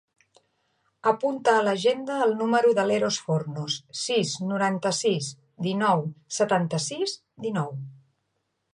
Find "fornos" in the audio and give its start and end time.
3.27-3.77